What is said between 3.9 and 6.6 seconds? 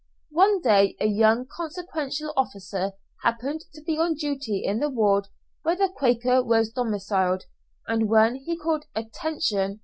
on duty in the ward where the Quaker